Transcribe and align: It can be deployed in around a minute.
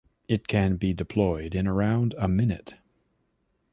It 0.27 0.47
can 0.47 0.77
be 0.77 0.93
deployed 0.95 1.53
in 1.53 1.67
around 1.67 2.15
a 2.17 2.27
minute. 2.27 2.73